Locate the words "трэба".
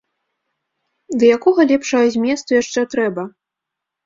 2.97-3.23